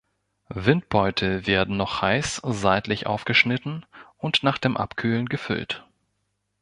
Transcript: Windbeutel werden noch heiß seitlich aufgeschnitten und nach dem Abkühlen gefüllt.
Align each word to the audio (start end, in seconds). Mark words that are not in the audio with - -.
Windbeutel 0.55 1.45
werden 1.45 1.77
noch 1.77 2.01
heiß 2.01 2.41
seitlich 2.43 3.05
aufgeschnitten 3.05 3.85
und 4.17 4.41
nach 4.41 4.57
dem 4.57 4.75
Abkühlen 4.75 5.29
gefüllt. 5.29 5.85